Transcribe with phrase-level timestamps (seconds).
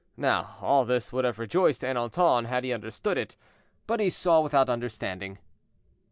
[0.17, 3.35] Now all this would have rejoiced Ernanton had he understood it,
[3.85, 5.37] but he saw without understanding.